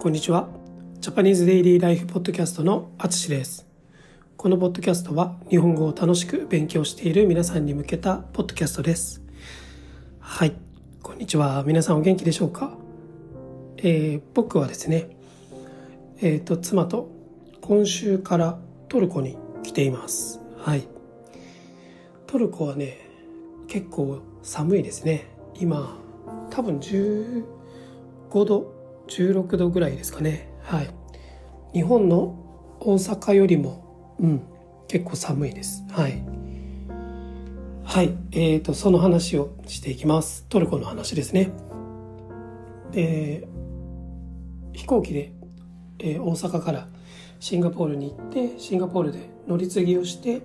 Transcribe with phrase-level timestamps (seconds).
[0.00, 0.48] こんにちは。
[1.00, 3.66] ジャパニーズデイリーライフポッドキャストのあつしです。
[4.38, 9.20] このポッドキャストは日本語を楽しく勉強している皆さんに向けたポッドキャストです。
[10.18, 10.54] はい。
[11.02, 11.62] こんにちは。
[11.66, 12.72] 皆さんお元気でしょうか？
[13.76, 15.10] えー、僕はですね、
[16.22, 17.10] えっ、ー、と、妻と
[17.60, 18.58] 今週から
[18.88, 20.40] トルコに来ています。
[20.56, 20.88] はい。
[22.26, 23.06] トルコはね、
[23.68, 25.26] 結構寒いですね。
[25.56, 25.98] 今、
[26.48, 27.44] 多分15
[28.46, 28.79] 度
[29.10, 30.48] 16度ぐらいですかね。
[30.62, 30.90] はい。
[31.72, 32.36] 日本の
[32.80, 34.42] 大阪よりもうん
[34.88, 35.84] 結構寒いです。
[35.90, 36.22] はい。
[37.84, 38.16] はい。
[38.32, 40.46] えーとその話をしていきます。
[40.48, 41.50] トルコの話ですね。
[42.92, 43.46] で
[44.72, 45.32] 飛行機で、
[45.98, 46.88] えー、大阪から
[47.38, 50.42] シンガポールに行ってシンガポールで乗り継ぎをして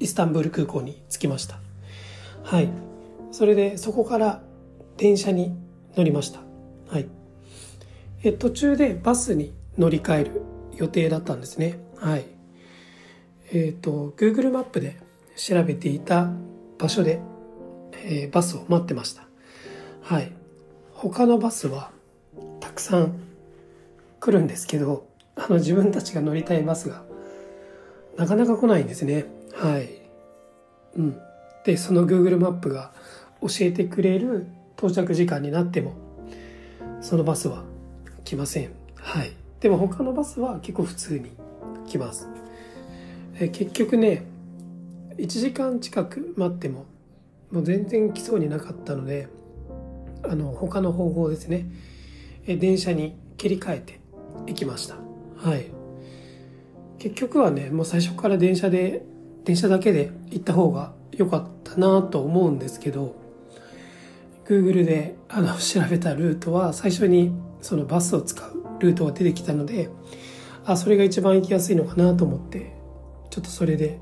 [0.00, 1.58] イスタンブール空港に着きました。
[2.42, 2.68] はい。
[3.30, 4.42] それでそこから
[4.96, 5.56] 電車に
[5.96, 6.40] 乗りました。
[6.88, 7.08] はい。
[8.24, 10.42] え途中でバスに乗り換える
[10.76, 11.78] 予定だったんですね。
[11.96, 12.24] はい。
[13.52, 14.96] えっ、ー、と、Google マップで
[15.36, 16.30] 調べていた
[16.78, 17.20] 場所で、
[18.04, 19.26] えー、バスを待ってました。
[20.02, 20.32] はい。
[20.92, 21.90] 他のバスは
[22.60, 23.14] たくさん
[24.20, 27.02] 来るんですけど、あの自分たちが乗りたいバスが
[28.16, 29.26] なかなか来ないんですね。
[29.54, 29.88] はい。
[30.96, 31.18] うん。
[31.64, 32.92] で、その Google マップが
[33.42, 35.94] 教えてくれる到着時間になっても
[37.00, 37.64] そのバスは
[38.24, 38.70] 来ません。
[38.96, 39.32] はい。
[39.60, 41.30] でも他のバスは結構普通に
[41.86, 42.28] 来ます。
[43.40, 44.24] え結局ね
[45.16, 46.86] 1時間近く待っても
[47.50, 49.28] もう全然来そうになかったので
[50.24, 51.66] あの他の方法ですね。
[52.46, 54.00] え電車に切り替えて
[54.46, 54.96] 行きました。
[55.36, 55.70] はい。
[56.98, 59.04] 結局はねもう最初から電車で
[59.44, 63.21] 電車だけで行った方が良かったなと思うんですけど
[64.44, 69.88] Google であの 調べたルートは最初にそのバスを使うルートが出てきたので
[70.64, 72.72] あそれが一番行きやすいのかなと思って
[73.30, 73.98] ちょっとそれで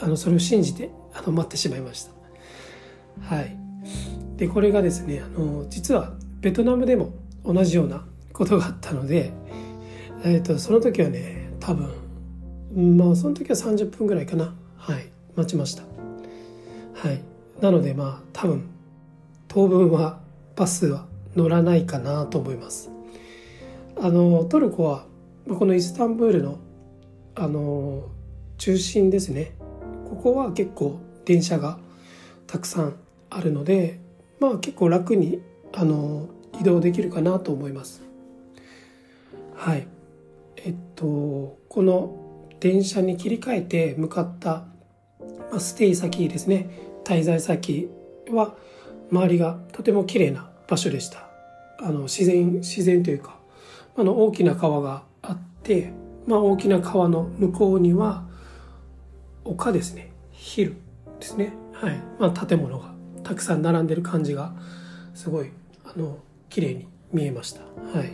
[0.00, 2.12] あのそれを信じてあの待ってしまいました。
[3.20, 3.56] はい。
[4.36, 7.12] でこれがですねあの実はベトナムでも
[7.44, 9.32] 同じようなことがあったので、
[10.24, 14.54] えーと、その時はね多分まあその時は30分ぐらいかな。
[14.76, 15.10] はい。
[15.36, 15.84] 待ちました。
[16.94, 17.20] はい。
[17.60, 18.73] なのでまあ多分
[19.54, 20.18] 当分は
[20.56, 21.06] バスは
[21.36, 22.90] 乗らないかなと思います。
[23.96, 25.06] あのトルコは
[25.48, 26.58] このイスタンブールの
[27.36, 28.08] あの
[28.58, 29.52] 中心ですね。
[30.10, 31.78] ここは結構電車が
[32.48, 32.96] たくさん
[33.30, 34.00] あるので
[34.40, 35.40] まあ結構楽に
[35.72, 36.26] あの
[36.60, 38.02] 移動できるかなと思います。
[39.54, 39.86] はい。
[40.56, 44.64] えっとこの電車に切り替えて向かった
[45.52, 46.70] まステイ先ですね。
[47.04, 47.88] 滞在先
[48.32, 48.56] は
[49.14, 51.28] 周りがとても綺麗な場所でした。
[51.78, 53.36] あの自然自然というか
[53.96, 55.92] あの大きな川があって、
[56.26, 58.24] まあ、大きな川の向こうには
[59.44, 60.10] 丘ですね。
[60.32, 60.74] ヒル
[61.20, 61.52] ですね。
[61.72, 62.92] はい、まあ、建物が
[63.22, 64.52] たくさん並んでる感じが
[65.14, 65.50] すごい
[65.84, 67.60] あの綺麗に見えました。
[67.96, 68.10] はい。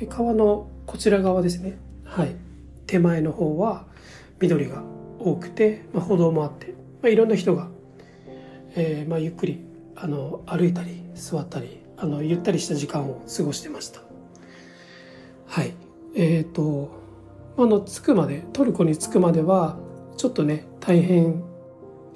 [0.00, 1.78] で川のこちら側ですね。
[2.04, 2.34] はい。
[2.86, 3.86] 手前の方は
[4.40, 4.82] 緑が
[5.18, 7.68] 多くて、まあ、歩道もあって、まあ、いろんな人が
[8.76, 9.64] えー、まあ、ゆっくり
[9.96, 14.00] あの歩いたり座ったりあのゆったりした時間を過ごしてました。
[15.46, 15.74] はい。
[16.14, 16.90] えっ、ー、と
[17.56, 19.78] あの着くまでトルコに着くまでは
[20.16, 21.42] ちょっとね大変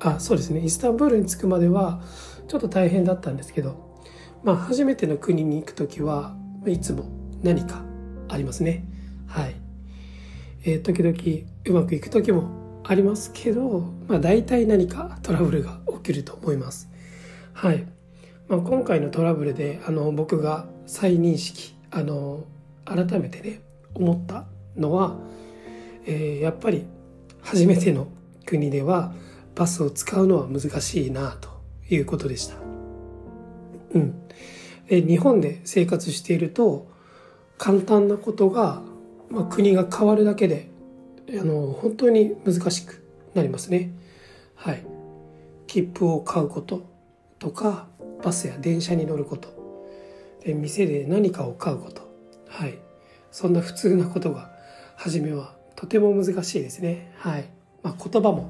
[0.00, 0.60] あそうですね。
[0.60, 2.02] イスタンブールに着くまでは
[2.48, 4.00] ちょっと大変だったんですけど
[4.42, 7.04] まあ初めての国に行く時はいつも
[7.42, 7.82] 何か
[8.28, 8.84] ありますね。
[9.26, 9.54] はい。
[10.64, 11.16] えー、時々
[11.66, 16.88] うまくいく時もありますけど、まあ、大体何かトラブルが起きると思います。
[17.58, 17.84] はい。
[18.46, 22.44] まあ、今回のトラブルであの僕が再認識あの
[22.84, 23.62] 改めてね
[23.94, 24.44] 思った
[24.76, 25.16] のは、
[26.06, 26.86] えー、やっぱり
[27.42, 28.06] 初めての
[28.46, 29.12] 国では
[29.56, 31.48] バスを使うのは難しいなと
[31.90, 32.55] いうことでした。
[33.94, 34.28] うん。
[34.87, 36.87] で日本で生活していると
[37.56, 38.82] 簡単なことが、
[39.31, 40.70] まあ、国が変わるだけで
[41.31, 43.90] あの本当に難しくなりますね。
[44.55, 44.87] はい。
[45.66, 46.97] 切符を買うこと
[47.38, 47.87] とか
[48.23, 49.56] バスや電車に乗ること。
[50.44, 52.02] で店で何かを買うこと。
[52.49, 52.79] はい。
[53.31, 54.50] そんな普通なことが
[54.96, 57.12] 初めはとても難しいですね。
[57.19, 57.49] はい、
[57.82, 58.49] まあ、言葉も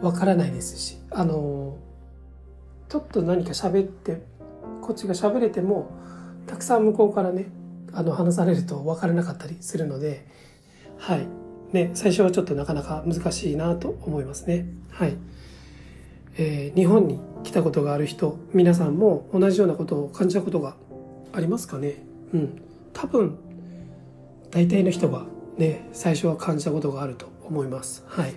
[0.00, 0.98] わからないですし。
[1.10, 1.78] あの
[2.88, 4.22] ちょっと何か喋って
[4.82, 5.90] こっちが喋れても
[6.46, 7.46] たくさん向こうからね
[7.92, 10.26] あの話されると分からなかったりするので
[10.98, 11.26] はい。
[11.72, 14.66] ね、最初はちょっとなかなか難しいなと思いますね。
[14.90, 15.16] はい。
[16.36, 20.76] えー、日本に来たことがある人、皆さんも同じようなことを感じたことが
[21.32, 22.04] ありますかね？
[22.32, 22.62] うん。
[22.92, 23.38] 多分
[24.50, 25.24] 大体の人が
[25.56, 28.04] ね最初は感じたことがあると思います。
[28.06, 28.34] はい、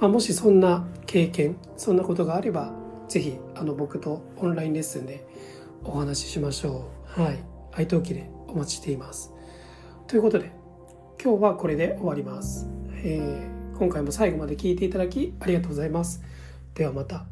[0.00, 2.72] まあ、もしそんな経験そんなことがあれば
[3.08, 5.26] 是非あの僕とオンラインレッスンで
[5.84, 7.20] お話ししましょう。
[7.20, 7.38] はい。
[7.72, 9.32] 愛登記でお待ちしています。
[10.06, 10.52] ということで
[11.22, 12.68] 今日はこれで終わります、
[13.04, 16.22] えー、今回も最後まで聞いていただきありがとうございます。
[16.74, 17.31] ではまた。